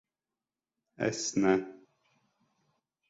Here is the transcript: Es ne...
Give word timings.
Es 1.09 1.35
ne... 1.35 1.53